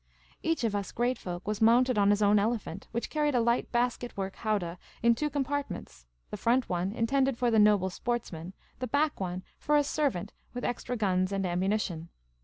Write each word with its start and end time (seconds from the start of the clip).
Each 0.41 0.63
of 0.63 0.73
us 0.73 0.91
great 0.91 1.19
folk 1.19 1.47
was 1.47 1.61
mounted 1.61 1.95
on 1.95 2.09
his 2.09 2.23
own 2.23 2.39
elephant, 2.39 2.87
which 2.91 3.11
carried 3.11 3.35
a 3.35 3.39
light 3.39 3.71
basket 3.71 4.17
work 4.17 4.35
howdah 4.37 4.79
in 5.03 5.13
two 5.13 5.29
compartments: 5.29 6.07
the 6.31 6.37
front 6.37 6.67
one 6.67 6.91
intended 6.91 7.37
for 7.37 7.51
the 7.51 7.59
noble 7.59 7.91
sportsman, 7.91 8.53
the 8.79 8.87
back 8.87 9.19
one 9.19 9.43
for 9.59 9.77
a 9.77 9.83
servant 9.83 10.33
with 10.55 10.65
extra 10.65 10.97
guns 10.97 11.31
and 11.31 11.45
ammunition. 11.45 12.09